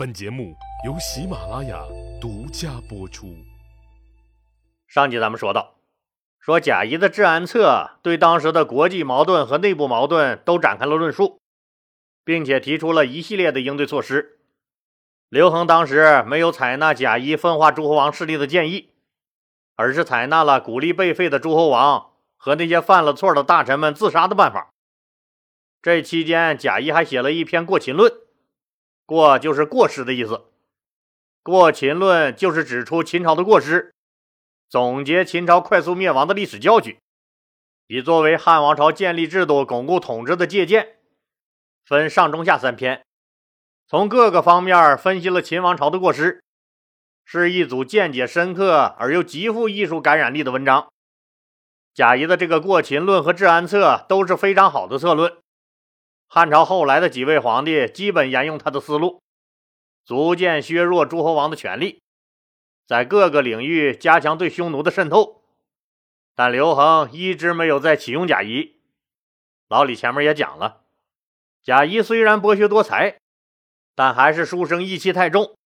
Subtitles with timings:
[0.00, 0.56] 本节目
[0.86, 1.78] 由喜马拉雅
[2.18, 3.36] 独家播出。
[4.88, 5.74] 上集咱们说到，
[6.38, 11.38] 说贾谊的治安策对当时的国际矛盾和内部矛盾都展开了论述，
[12.24, 14.38] 并且提出了一系列的应对措施。
[15.28, 18.94] 刘恒当时没有采纳贾谊分化诸侯王势力的建议，
[19.76, 24.70] 而是采纳了鼓励被废的诸侯王和那些犯了错的大臣们自杀的办法。
[25.82, 28.10] 这期间，贾谊还写了一篇《过秦论》，
[29.10, 30.34] 过就是过失的意思，
[31.42, 33.92] 《过秦论》就是指出秦朝的过失，
[34.68, 36.96] 总结秦朝快速灭亡的历史教训，
[37.88, 40.98] 以作为汉王朝建立制度、巩固统治的借鉴。
[41.84, 43.04] 分上中下三篇，
[43.88, 46.40] 从各个方面分析了秦王朝的过失，
[47.24, 50.88] 是一组见解深刻而又极富艺术感染力的文章。
[51.92, 55.36] 贾谊的这个《过秦论》和《治安策》都是非常好的策论。
[56.32, 59.20] 汉朝后来的几位皇帝基本沿用他的思路，
[60.04, 62.02] 逐渐削弱诸侯王的权力，
[62.86, 65.42] 在各个领域加强对匈奴的渗透。
[66.36, 68.76] 但刘恒一直没有再启用贾谊。
[69.68, 70.82] 老李前面也讲了，
[71.64, 73.18] 贾谊虽然博学多才，
[73.96, 75.56] 但还是书生意气太重，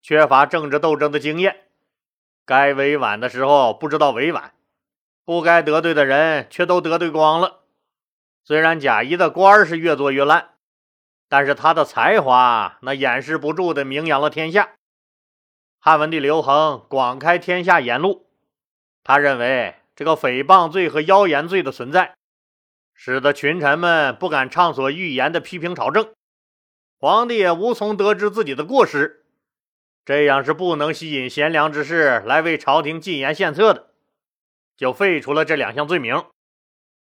[0.00, 1.66] 缺乏政治斗争的经验。
[2.46, 4.54] 该委婉的时候不知道委婉，
[5.26, 7.63] 不该得罪的人却都得罪光了。
[8.44, 10.50] 虽然贾谊的官是越做越烂，
[11.30, 14.74] 但是他的才华那掩饰不住的名扬了天下。
[15.80, 18.26] 汉文帝刘恒广开天下言路，
[19.02, 22.14] 他认为这个诽谤罪和妖言罪的存在，
[22.92, 26.12] 使得群臣们不敢畅所欲言的批评朝政，
[26.98, 29.24] 皇帝也无从得知自己的过失，
[30.04, 33.88] 这样是不能吸引贤良之士来为朝廷进言献策的，
[34.76, 36.22] 就废除了这两项罪名。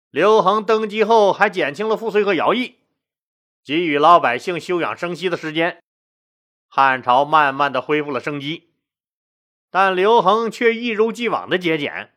[0.10, 2.78] 刘恒登基后，还减轻了赋税和徭役，
[3.64, 5.84] 给予老百姓休养生息的时间，
[6.70, 8.70] 汉朝慢慢的恢复了生机。
[9.70, 12.14] 但刘恒却一如既往的节俭，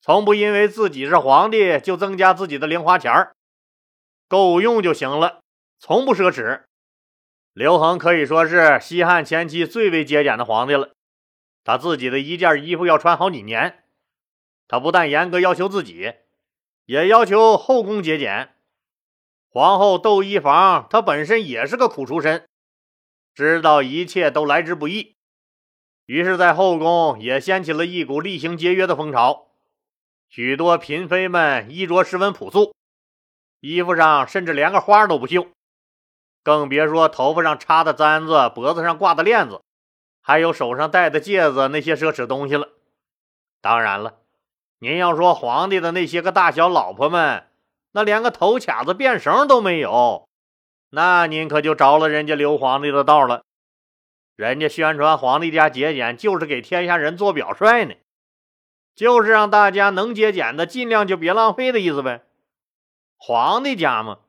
[0.00, 3.34] 从不因为自己是皇帝就增加自己的零花钱儿
[4.28, 5.40] 够用就行了，
[5.80, 6.62] 从不奢侈。
[7.52, 10.90] 刘恒可以说是西汉前期最为节俭的皇帝了，
[11.64, 13.82] 他自己的一件衣服要穿好几年，
[14.68, 16.14] 他不但严格要求自己。
[16.90, 18.52] 也要求后宫节俭。
[19.48, 22.48] 皇后窦漪房，她本身也是个苦出身，
[23.32, 25.14] 知道一切都来之不易，
[26.06, 29.52] 于是，在后宫也掀起了一股厉行节约的风潮。
[30.28, 32.74] 许多嫔妃们衣着十分朴素，
[33.60, 35.46] 衣服上甚至连个花都不绣，
[36.42, 39.62] 更别说头发上插的簪子、脖子上挂的链子，
[40.20, 42.68] 还有手上戴的戒指那些奢侈东西了。
[43.60, 44.16] 当然了。
[44.82, 47.44] 您要说皇帝的那些个大小老婆们，
[47.92, 50.26] 那连个头卡子、辫绳都没有，
[50.88, 53.42] 那您可就着了人家刘皇帝的道了。
[54.36, 57.94] 人家宣传皇帝家节俭，就是给天下人做表率呢，
[58.94, 62.22] 就是让大家能节俭的尽量就别浪费的意思呗。
[63.18, 64.20] 皇帝家嘛，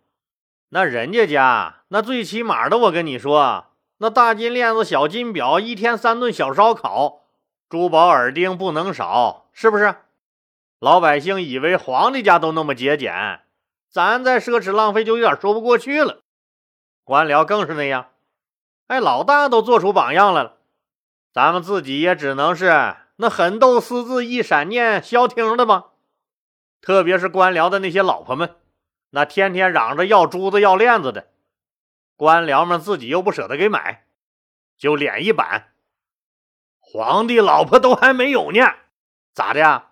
[0.67, 3.67] 那人家家那最起码的，我跟你说，
[3.99, 7.21] 那大金链子、小金表，一天三顿小烧烤，
[7.69, 9.95] 珠宝耳钉不能少，是不是？
[10.81, 13.41] 老百姓以为皇帝家都那么节俭，
[13.87, 16.23] 咱再奢侈浪费就有点说不过去了。
[17.03, 18.09] 官僚更是那样，
[18.87, 20.57] 哎，老大都做出榜样来了，
[21.31, 25.85] 咱们自己也只能是那狠斗私自一闪念消停的吗？
[26.81, 28.55] 特别是官僚的那些老婆们，
[29.11, 31.27] 那天天嚷着要珠子要链子的，
[32.15, 34.07] 官僚们自己又不舍得给买，
[34.79, 35.73] 就脸一板，
[36.79, 38.65] 皇帝老婆都还没有呢，
[39.31, 39.89] 咋的呀？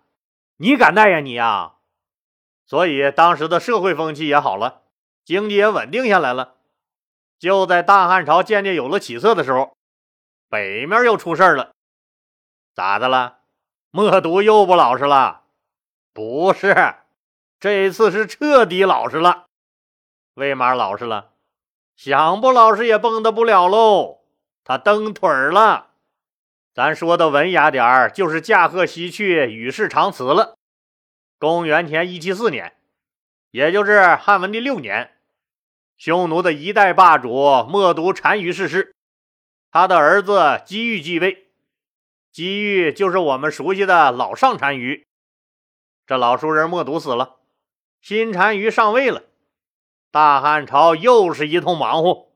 [0.62, 1.76] 你敢带呀你呀！
[2.66, 4.82] 所以当时的社会风气也好了，
[5.24, 6.56] 经济也稳定下来了。
[7.40, 9.78] 就在大汉朝渐渐有了起色的时候，
[10.50, 11.72] 北面又出事了。
[12.74, 13.38] 咋的了？
[13.90, 15.44] 默读又不老实了？
[16.12, 16.96] 不是，
[17.58, 19.46] 这次是彻底老实了。
[20.34, 21.32] 为嘛老实了？
[21.96, 24.20] 想不老实也蹦跶不了喽。
[24.66, 25.89] 他蹬腿了。
[26.80, 30.58] 咱说的文雅点儿，就是驾鹤西去，与世长辞了。
[31.38, 32.78] 公元前一七四年，
[33.52, 35.12] 也就是汉文帝六年，
[35.98, 37.34] 匈奴的一代霸主
[37.64, 38.96] 默读单于逝世，
[39.70, 41.50] 他的儿子姬玉继位。
[42.32, 45.06] 姬玉就是我们熟悉的老上单于。
[46.08, 47.40] 这老熟人默读死了，
[48.00, 49.24] 新单于上位了，
[50.12, 52.30] 大汉朝又是一通忙活。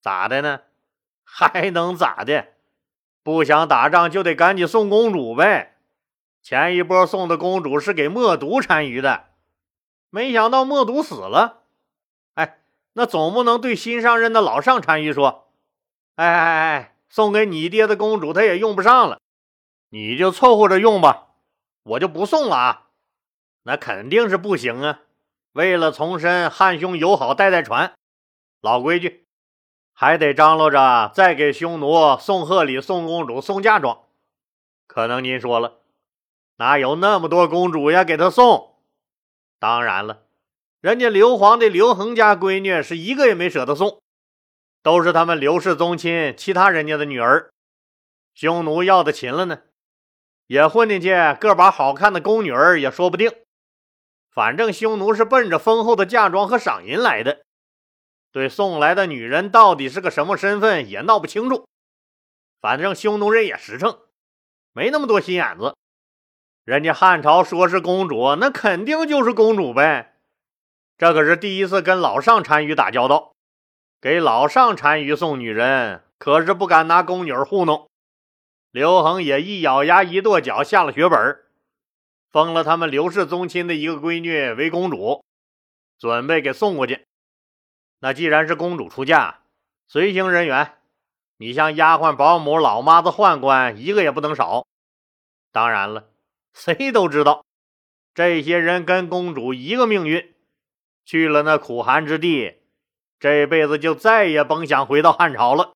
[0.00, 0.60] 咋的呢？
[1.26, 2.52] 还能咋的？
[3.28, 5.76] 不想打仗就得赶紧送公主呗。
[6.42, 9.26] 前一波送的公主是给默读单于的，
[10.08, 11.64] 没想到默读死了。
[12.32, 12.60] 哎，
[12.94, 15.50] 那总不能对新上任的老上单于说
[16.16, 19.20] ：“哎哎哎，送给你爹的公主，他也用不上了，
[19.90, 21.26] 你就凑合着用吧，
[21.82, 22.86] 我就不送了啊。
[23.64, 25.00] 那肯定是不行啊！
[25.52, 27.92] 为了重申汉匈友好，代代传，
[28.62, 29.26] 老规矩，
[30.00, 34.04] 还得张罗着再给匈奴送贺礼、送公主、送嫁妆。
[34.86, 35.80] 可能您说了，
[36.58, 38.04] 哪有那么多公主呀？
[38.04, 38.76] 给他送？
[39.58, 40.22] 当然了，
[40.80, 44.00] 人家刘皇帝刘恒家闺女是一个也没舍得送，
[44.84, 47.50] 都是他们刘氏宗亲其他人家的女儿。
[48.34, 49.62] 匈奴要的勤了呢，
[50.46, 53.32] 也混进去个把好看的宫女儿也说不定。
[54.30, 57.44] 反正匈奴是奔着丰厚的嫁妆和赏银来的，
[58.38, 61.66] 对送来的女人到底是个什么身份也闹不清楚。
[62.60, 63.98] 反正匈奴人也实诚，
[64.72, 65.74] 没那么多心眼子。
[66.64, 70.14] 人家汉朝说是公主，那肯定就是公主呗。
[70.96, 73.32] 这可是第一次跟老上单于打交道，
[74.00, 77.88] 给老上单于送女人，可是不敢拿宫女糊弄。
[78.70, 81.18] 刘恒也一咬牙一跺脚，下了血本
[82.30, 85.24] 封了他们刘氏宗亲的一个闺女为公主，
[85.98, 87.04] 准备给送过去。
[88.00, 89.40] 那既然是公主出嫁，
[89.86, 90.74] 随行人员，
[91.36, 94.66] 你像丫鬟、保姆、老妈子、宦官，一个也不能少。
[95.50, 96.08] 当然了，
[96.52, 97.44] 谁都知道，
[98.14, 100.34] 这些人跟公主一个命运，
[101.04, 102.58] 去了那苦寒之地，
[103.18, 105.72] 这辈子就再也甭想回到汉朝了，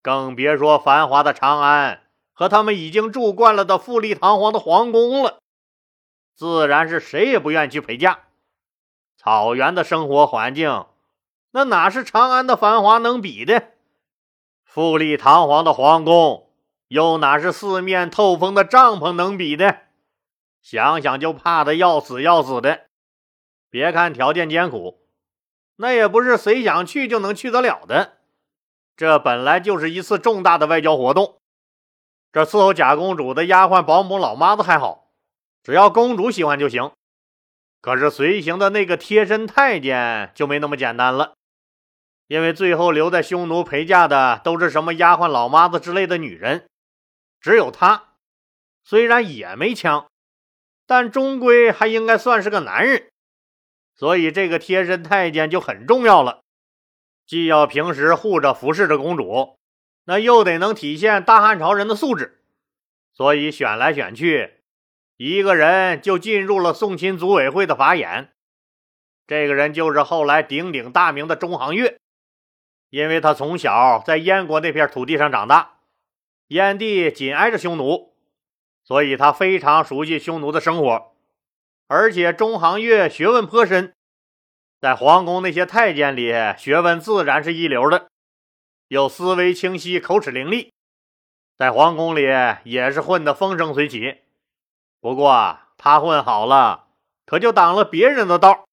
[0.00, 5.38] 更别说繁华的长安和他们已经住惯了的富丽堂皇的皇宫了。
[6.34, 8.20] 自然是谁也不愿去陪嫁。
[9.16, 10.86] 草原的生活环境，
[11.56, 13.68] 那哪是长安的繁华能比的？
[14.64, 16.50] 富丽堂皇的皇宫，
[16.88, 19.82] 又哪是四面透风的帐篷能比的？
[20.60, 22.86] 想想就怕的要死要死的。
[23.70, 24.98] 别看条件艰苦，
[25.76, 28.14] 那也不是谁想去就能去得了的。
[28.96, 31.38] 这本来就是一次重大的外交活动。
[32.32, 35.12] 这伺候假公主的丫鬟、保姆、老妈子还好。
[35.62, 36.90] 只要公主喜欢就行，
[37.80, 41.34] 可是随行的那个贴身太监就没那么简单了，
[42.26, 46.66] 因为最后留在匈奴陪嫁的都是什么丫鬟、老妈子之类的女人，
[47.40, 48.14] 只有他，
[48.82, 50.06] 虽然也没枪，
[50.86, 53.10] 但终归还应该算是个男人，
[53.94, 56.40] 所以这个贴身太监就很重要了，
[57.26, 59.58] 既要平时护着、服侍着公主，
[60.04, 62.42] 那又得能体现大汉朝人的素质，
[63.12, 64.60] 所以选来选去。
[65.16, 68.32] 一个人就进入了宋钦组委会的法眼，
[69.26, 71.98] 这个人就是后来鼎鼎大名的中行月。
[72.94, 75.78] 因为他从小在燕国那片土地上长大，
[76.46, 78.14] 燕地紧挨着匈奴，
[78.84, 81.12] 所以他非常熟悉匈奴的生活。
[81.88, 83.92] 而且中行月学问颇深，
[84.80, 88.06] 在皇宫那些太监里，学问自然是一流的，
[88.86, 90.70] 又思维清晰，口齿伶俐，
[91.56, 92.22] 在皇宫里
[92.62, 94.18] 也是混得风生水起。
[95.00, 96.86] 不过他混好了，
[97.26, 98.64] 可就挡了别人的道，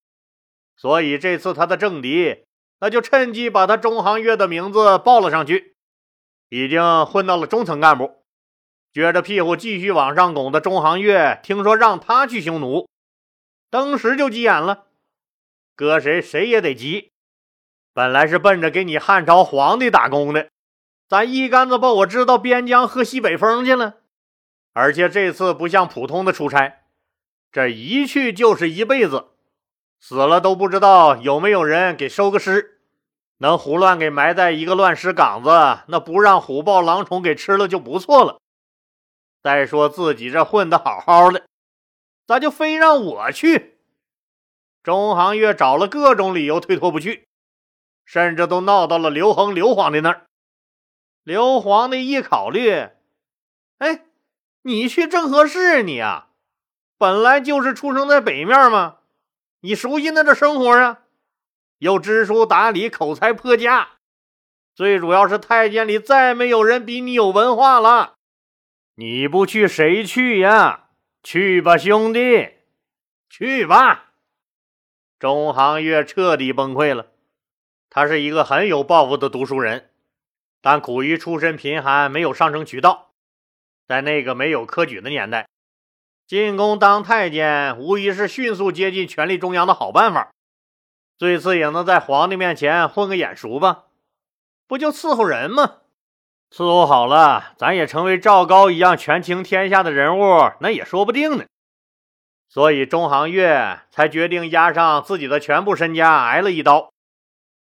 [0.78, 2.44] 所以这次他的政敌
[2.82, 5.78] 那就趁机把他中行月的名字报了上去。
[6.50, 8.26] 已经混到了中层干部，
[8.94, 12.90] 撅着屁股继续往上拱的中行月，听说让他去匈奴，
[13.70, 14.88] 当时就急眼了。
[15.76, 17.12] 搁谁谁也得急。
[17.94, 20.50] 本来是奔着给你汉朝皇帝打工的，
[21.08, 23.98] 咋一竿子把我支到边疆喝西北风去了？
[24.74, 26.84] 而且这次不像普通的出差，
[27.52, 29.31] 这一去就是一辈子，
[30.02, 32.82] 死了都不知道有没有人给收个尸，
[33.38, 35.50] 能胡乱给埋在一个乱石岗子，
[35.88, 38.42] 那不让虎豹狼虫给吃了就不错了。
[39.42, 41.46] 再说自己这混的好好的，
[42.28, 43.78] 咋就非让我去？
[44.84, 47.28] 中行月找了各种理由推脱不去，
[48.04, 50.26] 甚至都闹到了刘恒刘皇帝那儿。
[51.24, 52.90] 刘皇帝一考虑，
[53.78, 54.06] 哎。
[54.64, 56.28] 你去正合适，你啊，
[57.00, 58.98] 本来就是出生在北面嘛，
[59.64, 61.04] 你熟悉那这生活啊，
[61.78, 63.90] 又知书达理，口才颇佳，
[64.74, 68.16] 最主要是太监里再没有人比你有文化了。
[68.96, 70.90] 你不去谁去呀？
[71.22, 72.50] 去吧，兄弟，
[73.30, 74.14] 去吧。
[75.20, 77.12] 中行月彻底崩溃了，
[77.92, 79.92] 他是一个很有抱负的读书人，
[80.60, 83.12] 但苦于出身贫寒，没有上升渠道。
[83.88, 85.48] 在那个没有科举的年代，
[86.32, 90.32] 进宫当太监无疑是迅速接近权力中央的好办法。
[91.18, 93.84] 最次也能在皇帝面前混个眼熟吧？
[94.66, 95.80] 不就伺候人吗？
[96.50, 101.44] 伺候好了，咱也成为赵高一样权倾天下的人物，那也说不定呢。
[102.48, 106.94] 所以中行月才决定押上自己的全部身家，挨了一刀，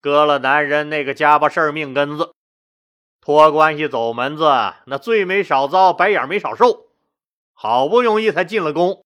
[0.01, 2.33] 割了男人那个家巴事儿命根子。
[3.21, 4.43] 托关系走门子，
[4.87, 6.88] 那罪没少遭，白眼没少受，
[7.61, 9.03] 好不容易才进了宫。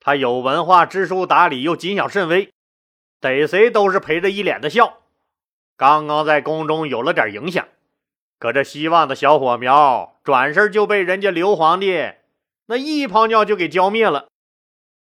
[0.00, 2.52] 他有文化，知书达理，又谨小慎微，
[3.20, 4.98] 逮谁都是陪着一脸的笑。
[5.78, 7.66] 刚刚在宫中有了点影响，
[8.38, 12.12] 可这希望的小火苗，转身就被人家刘皇帝
[12.66, 14.28] 那一泡尿就给浇灭了。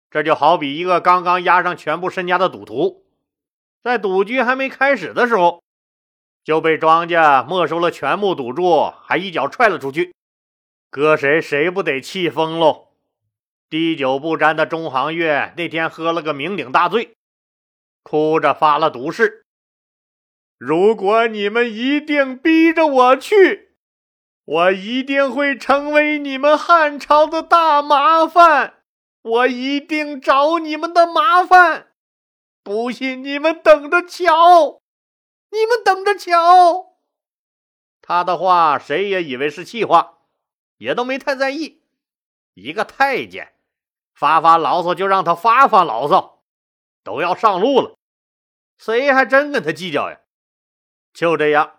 [0.10, 3.04] 这就好比一个刚刚押上全部身家的赌徒，
[3.84, 5.62] 在赌局还没开始的时候。
[6.46, 10.16] 就被庄家没收了全部赌注，还一脚踹了出去，
[10.92, 12.90] 搁谁谁不得气疯喽？
[13.70, 17.16] 滴酒不沾的中行月那天喝了个酩酊大醉，
[18.04, 19.46] 哭着发了毒誓：
[20.58, 23.72] 如果你们一定逼着我去，
[24.44, 28.84] 我一定会成为你们汉朝的大麻烦，
[29.22, 31.94] 我一定找你们的麻烦，
[32.62, 34.82] 不信你们等着瞧。
[35.52, 36.98] 你们等着瞧！
[38.02, 40.18] 他的话谁也以为是气话，
[40.82, 41.80] 也都没太在意。
[42.56, 43.54] 一个太监
[44.16, 46.42] 发发牢骚就让他发发牢骚，
[47.04, 47.96] 都要上路了，
[48.80, 50.22] 谁还真跟他计较呀？
[51.14, 51.76] 就这样，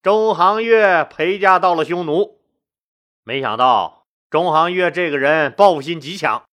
[0.00, 2.40] 中行月陪嫁到了匈奴。
[3.24, 6.46] 没想到中行月这个人报复心极强，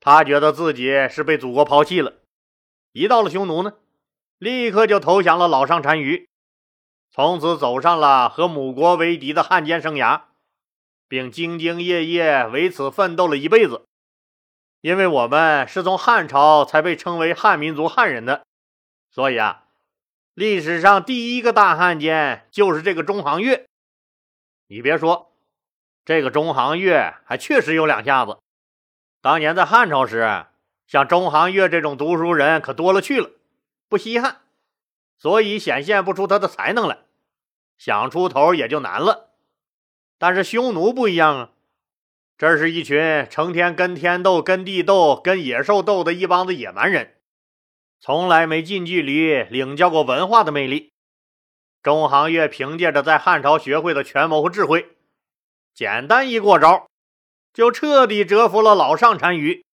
[0.00, 2.14] 他觉得自己是被祖国抛弃了。
[2.90, 3.74] 一到了匈奴呢？
[4.38, 6.28] 立刻就投降了老上单于，
[7.12, 10.22] 从此走上了和母国为敌的汉奸生涯，
[11.08, 13.84] 并兢兢业业为此奋斗了一辈子。
[14.80, 18.46] 因为我们是从汉朝才被称为汉民族汉人的，
[19.10, 19.64] 所以啊，
[20.34, 23.66] 历史上第一个大汉奸就是这个中行月。
[24.68, 25.32] 你别说，
[26.04, 28.38] 这个中行月还确实有两下子。
[29.20, 30.46] 当年在汉朝时，
[30.86, 33.30] 像中行月这种读书人可多了去了。
[33.88, 34.42] 不稀罕，
[35.18, 36.98] 所以显现不出他的才能来，
[37.78, 39.27] 想出头也就难了。
[40.18, 41.50] 但是匈奴不一样啊，
[42.36, 47.14] 这是一群成天跟天斗、跟地斗、跟野兽斗的一帮子野蛮人，
[48.00, 50.90] 从来没近距离领教过文化的魅力。
[51.82, 54.96] 中行月凭借着在汉朝学会的权谋和智慧，
[55.72, 56.88] 简单一过招，
[57.52, 59.64] 就彻底折服了老上单于。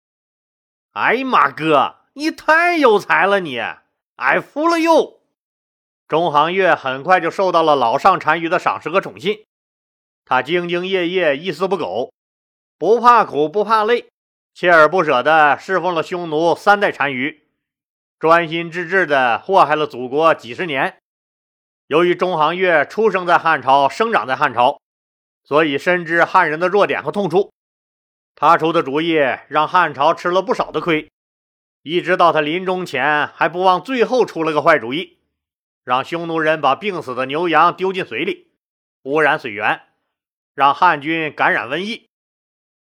[0.93, 3.59] 哎呀妈，哥，你太有才了，你！
[4.17, 5.21] 俺服了哟！
[6.07, 9.45] 中行月很快就受到了老上单于的赏识和宠信。
[10.25, 12.13] 他兢兢业业，一丝不苟，
[12.79, 14.07] 不怕苦，不怕累，
[14.57, 17.43] 锲而不舍地侍奉了匈奴三代单于，
[18.19, 20.97] 专心致志地祸害了祖国几十年。
[21.87, 24.81] 由于中行月出生在汉朝，生长在汉朝，
[25.45, 27.53] 所以深知汉人的弱点和痛处。
[28.35, 31.11] 他出的主意让汉朝吃了不少的亏。
[31.83, 35.19] 一直到他临终前，还不忘最后出了个坏主意，
[35.85, 38.49] 让匈奴人把病死的牛羊丢进水里，
[39.03, 39.83] 污染水源，
[40.55, 42.09] 让汉军感染瘟疫。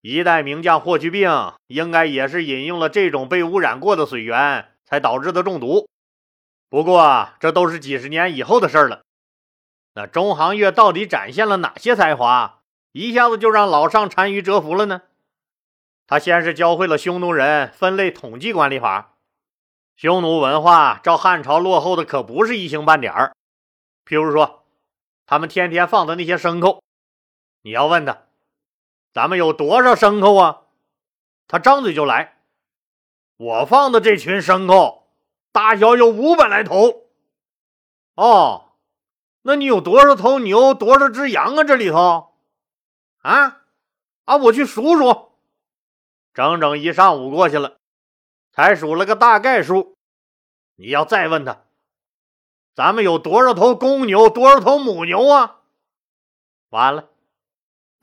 [0.01, 5.89] 一代名将霍去病应该也是饮用了这种被污染过的水源，才导致的中毒。
[6.69, 9.01] 不过这都是几十年以后的事了。
[9.95, 12.59] 那中行月到底展现了哪些才华，
[12.91, 15.01] 一下子就让老上单于折服了呢？
[16.05, 19.15] 他先是教会了匈奴人分类统计管理法，
[19.95, 23.35] 匈奴文化照汉朝落后的可不是一星半点儿。
[24.05, 24.65] 譬如说，
[25.25, 26.83] 他们天天放的那些牲口，
[27.65, 28.27] 你要问他，
[29.11, 30.61] 咱们有多少牲口啊？
[31.47, 32.37] 他张嘴就来，
[33.37, 35.07] 我放的这群牲口
[35.51, 37.07] 大小有五百来头。
[38.13, 38.73] 哦，
[39.41, 41.63] 那你有多少头牛，多少只羊啊？
[41.63, 42.35] 这里头，
[43.23, 43.63] 啊
[44.25, 45.31] 啊，我去数数。
[46.35, 47.79] 整整一上午过去了，
[48.51, 49.97] 才数了个大概数。
[50.75, 51.63] 你要再问他，
[52.75, 55.61] 咱们有多少头公牛，多少头母牛啊？
[56.69, 57.09] 完了，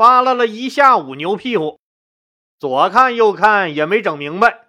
[0.02, 1.78] 扒拉了一下午牛屁股，
[2.58, 4.66] 左看右看也没整明白。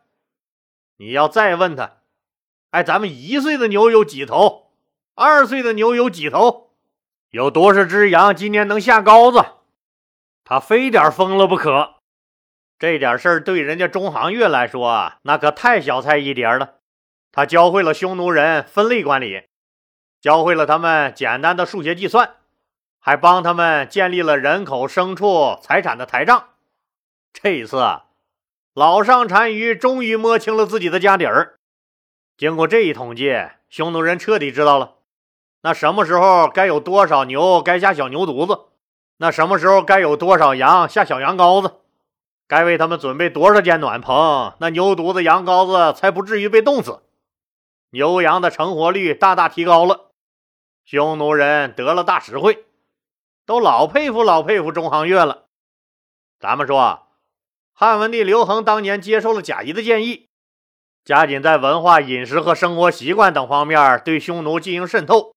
[0.98, 1.98] 你要再问他，
[2.70, 4.70] 哎，咱们一岁的牛有几头？
[5.16, 6.70] 二岁的牛有几头？
[7.32, 9.44] 有多少只羊今年能下羔子？
[10.44, 11.96] 他非得疯了不可。
[12.78, 16.75] 这点事儿对人家中行月来说，那可太小菜一碟了。
[17.32, 19.46] 他教会了匈奴人分类管理，
[20.22, 22.36] 教会了他们简单的数学计算，
[23.06, 26.52] 还帮他们建立了人口、牲畜、财产的台账。
[27.34, 28.00] 这一次，
[28.74, 31.60] 老上单于终于摸清了自己的家底儿。
[32.38, 33.36] 经过这一统计，
[33.68, 34.94] 匈奴人彻底知道了，
[35.64, 38.68] 那什么时候该有多少牛该下小牛犊子，
[39.18, 41.82] 那什么时候该有多少羊下小羊羔子。
[42.48, 47.02] 该为他们准备多少间暖棚，那牛犊子、羊羔子才不至于被冻死。
[47.90, 50.12] 牛羊的成活率大大提高了，
[50.86, 52.66] 匈奴人得了大实惠，
[53.46, 55.46] 都老佩服老佩服中行月了。
[56.40, 57.04] 咱们说啊，
[57.74, 60.30] 汉文帝刘恒当年接受了贾谊的建议，
[61.04, 65.34] 加紧在文化、饮食和生活习惯等方面对匈奴进行渗透。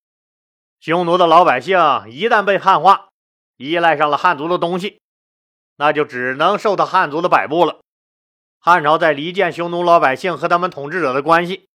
[0.78, 3.08] 匈奴的老百姓一旦被汉化，
[3.56, 5.00] 依赖上了汉族的东西，
[5.76, 7.80] 那就只能受到汉族的摆布了。
[8.60, 11.68] 汉朝在离间匈奴老百姓和他们统治者的关系，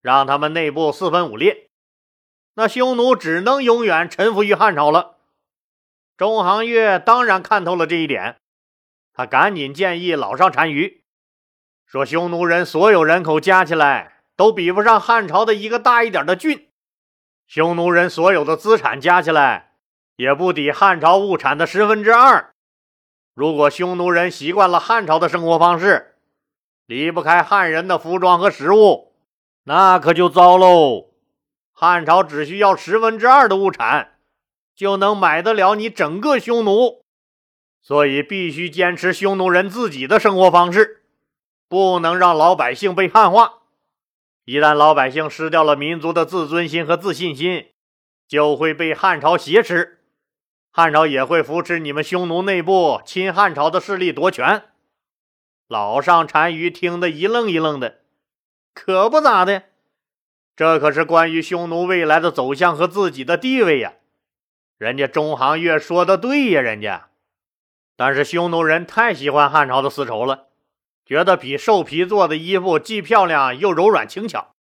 [0.00, 1.68] 让他们内部四分五裂，
[2.54, 5.15] 那匈奴只能永远臣服于汉朝了。
[6.16, 8.36] 中行月当然看透了这一点，
[9.12, 11.04] 他赶紧建议老少单于
[11.84, 16.70] 说：“匈奴人所有人口加起来都比不上汉朝的一个大一点的郡，
[17.46, 19.74] 匈奴人所有的资产加起来
[20.16, 22.54] 也不抵汉朝物产的十分之二。
[23.34, 26.16] 如果匈奴人习惯了汉朝的生活方式，
[26.86, 29.12] 离不开汉人的服装和食物，
[29.64, 31.10] 那可就糟喽。
[31.72, 34.15] 汉朝只需要十分之二的物产，
[34.76, 37.02] 就能买得了你整个匈奴，
[37.80, 41.02] 所以必须坚持匈奴人自己的生活方式，
[41.66, 43.62] 不能让老百姓被汉化。
[44.44, 47.70] 一旦老百姓失掉了民族的自尊心和自信心，
[48.28, 50.00] 就会被汉朝挟持，
[50.70, 54.64] 汉朝也会扶持你们匈奴内部亲汉朝的势力夺权。
[55.66, 58.02] 老上单于听得一愣一愣的，
[58.74, 59.64] 可不咋的，
[60.54, 63.94] 这可是关于匈奴未来的走向和自己的地位呀。
[64.78, 67.08] 人家中行月说的对呀，人家。
[67.96, 70.48] 但是匈奴人太喜欢汉朝的丝绸了，
[71.06, 74.54] 觉得比兽皮做的衣服既漂亮又柔软轻巧，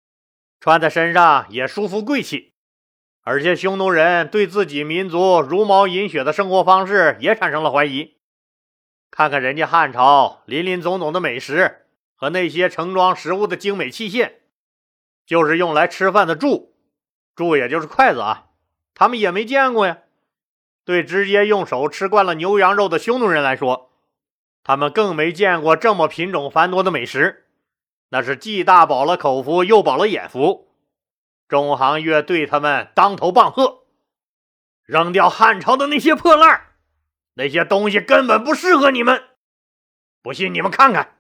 [0.61, 2.53] 穿在身上也舒服贵气。
[3.23, 8.17] 而且匈奴人对自己民族茹毛饮血的生活方式也产生了怀疑。
[9.11, 14.33] 看看人家汉朝林林总总的美食和那些盛装食物的精美器械，
[15.25, 16.71] 就是用来吃饭的箸，
[17.35, 18.49] 箸也就是筷子啊，
[18.95, 19.99] 他们也没见过呀。
[20.85, 23.93] 对直接用手吃惯了牛羊肉的匈奴人来说，
[24.65, 27.47] 他们更没见过这么品种繁多的美食，
[28.09, 30.69] 那是既大饱了口福，又饱了眼福。
[31.49, 33.85] 中行月对他们当头棒喝
[34.85, 36.69] ：“扔掉汉朝的那些破烂！”
[37.35, 39.23] 那些东西根本不适合你们，
[40.21, 41.17] 不信你们看看。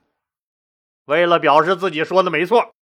[1.04, 2.74] 为了表示自己说的没错，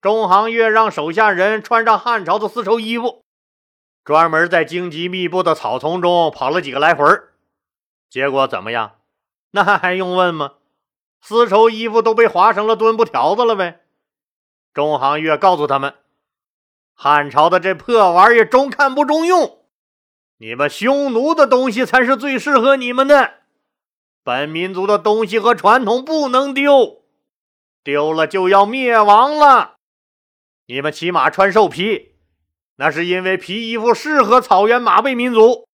[0.00, 3.24] 中行月让手下人穿上汉朝的丝绸衣服，
[4.04, 7.04] 专门在荆棘密布的草丛中跑了几个来回
[8.08, 8.96] 结果怎么样？
[9.52, 10.54] 那还用问吗？
[11.20, 13.82] 丝绸衣服都被划成了墩布条子了呗。
[14.72, 15.94] 中行月告诉他们，
[16.94, 19.58] 汉朝的这破玩意中看不中用。
[20.38, 23.34] 你们匈奴的东西才是最适合你们的，
[24.24, 27.02] 本民族的东西和传统不能丢，
[27.84, 29.74] 丢了就要灭亡了。
[30.66, 32.09] 你们骑马穿兽皮，
[32.80, 35.66] 那是因为皮衣服适合草原马背民族；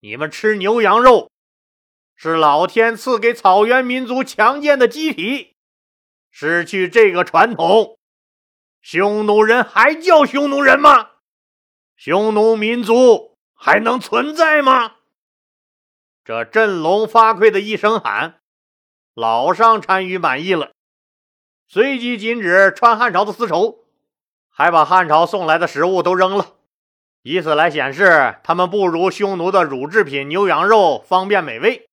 [0.00, 1.30] 你们吃牛羊肉，
[2.16, 5.56] 是老天赐给草原民族强健的机体。
[6.30, 7.98] 失去这个传统，
[8.82, 11.12] 匈奴人还叫匈奴人吗？
[11.96, 13.26] 匈奴民族。
[13.60, 14.98] 还能存在吗？
[16.24, 18.38] 这振聋发聩的一声喊，
[19.14, 20.70] 老上单于满意了，
[21.66, 23.87] 随即禁止穿汉朝的丝绸，
[24.60, 26.44] 还把汉朝送来的食物都扔了，
[27.22, 31.87] 以此来显示他们不如匈奴的乳制品牛羊肉方便美味。